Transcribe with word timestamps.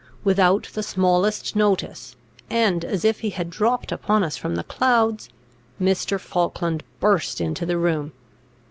Without 0.23 0.63
the 0.73 0.81
smallest 0.81 1.55
notice, 1.55 2.15
and 2.49 2.83
as 2.83 3.05
if 3.05 3.19
he 3.19 3.29
had 3.29 3.51
dropped 3.51 3.91
upon 3.91 4.23
us 4.23 4.35
from 4.35 4.55
the 4.55 4.63
clouds, 4.63 5.29
Mr. 5.79 6.19
Falkland 6.19 6.83
burst 6.99 7.39
into 7.39 7.67
the 7.67 7.77
room. 7.77 8.11